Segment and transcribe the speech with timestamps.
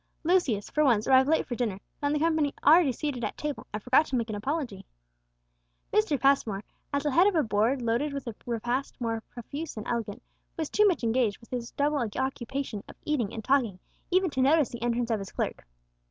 [0.23, 3.83] Lucius, for once, arrived late for dinner, found the company already seated at table, and
[3.83, 4.83] forgot to make an apology.
[5.93, 6.19] Mr.
[6.19, 10.23] Passmore, at the head of a board loaded with a repast more profuse than elegant,
[10.57, 13.77] was too much engaged with his double occupation of eating and talking
[14.09, 15.67] even to notice the entrance of his clerk.